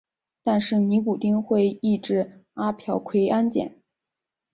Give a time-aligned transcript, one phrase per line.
[0.41, 3.73] 但是尼古丁会抑制阿朴奎胺碱。